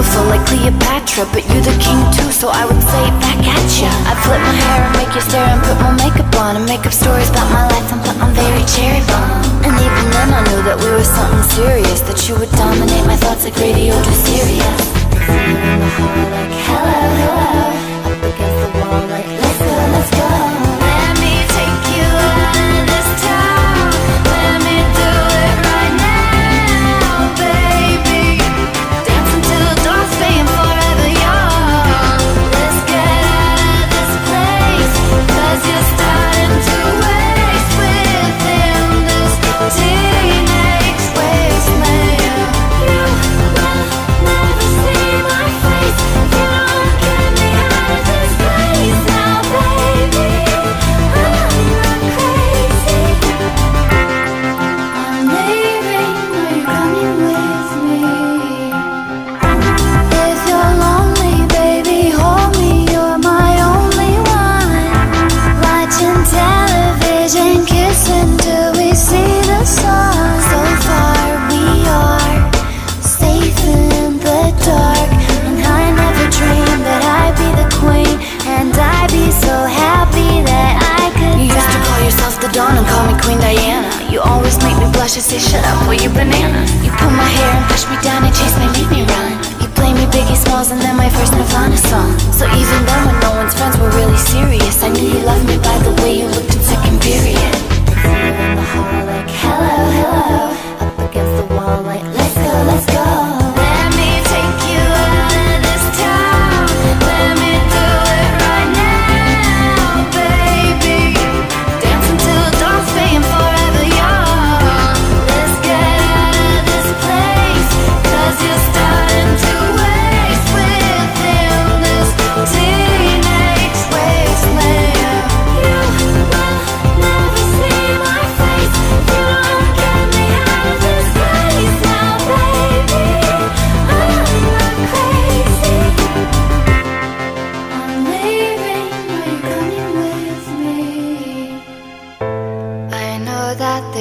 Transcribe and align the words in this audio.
beautiful 0.00 0.24
like 0.32 0.44
Cleopatra 0.48 1.28
But 1.32 1.44
you're 1.44 1.60
the 1.60 1.76
king 1.76 2.00
too, 2.16 2.32
so 2.32 2.48
I 2.48 2.64
would 2.64 2.80
say 2.80 3.04
back 3.20 3.36
at 3.44 3.68
ya. 3.76 3.92
I 4.08 4.16
flip 4.24 4.40
my 4.40 4.56
hair 4.56 4.80
and 4.88 4.96
make 4.96 5.12
you 5.14 5.20
stare 5.20 5.44
and 5.44 5.60
put 5.60 5.76
my 5.76 5.92
makeup 6.00 6.32
on 6.40 6.56
And 6.56 6.64
make 6.64 6.86
up 6.86 6.92
stories 6.92 7.28
about 7.28 7.52
my 7.52 7.68
life 7.68 7.92
and 7.92 8.00
put 8.00 8.16
on 8.16 8.32
very 8.32 8.64
cherry 8.64 9.04
bomb. 9.04 9.44
And 9.60 9.76
even 9.76 10.06
then 10.16 10.28
I 10.32 10.40
knew 10.48 10.62
that 10.64 10.80
we 10.80 10.88
were 10.88 11.04
something 11.04 11.44
serious 11.52 12.00
That 12.08 12.28
you 12.28 12.34
would 12.40 12.50
dominate 12.52 13.04
my 13.06 13.16
thoughts 13.16 13.44
like 13.44 13.56
radio 13.56 13.92
to 13.92 14.12
Sirius 14.24 14.80
and 90.68 90.82
then 90.82 90.94
my 90.94 91.08
first 91.08 91.32
Nirvana 91.32 91.74
song. 91.74 92.18
So 92.36 92.44
even 92.44 92.84
though 92.84 92.89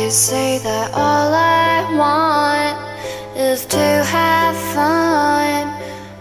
always 0.09 0.27
say 0.27 0.57
that 0.57 0.91
all 0.95 1.31
I 1.35 1.85
want 1.93 3.37
is 3.37 3.63
to 3.67 3.77
have 3.77 4.57
fun 4.73 5.69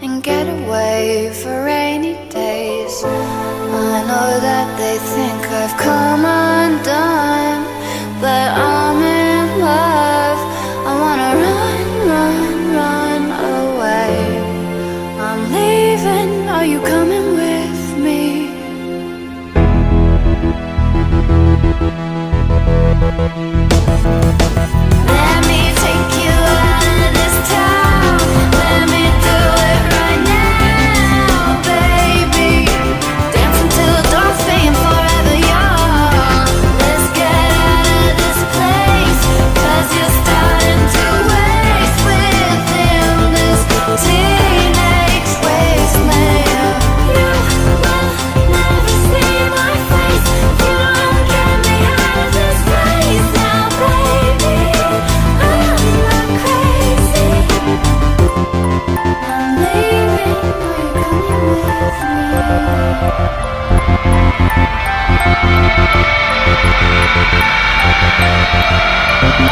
and 0.03 0.21
get 0.21 0.45
away 0.47 1.31
for 1.33 1.65
rainy 1.65 2.08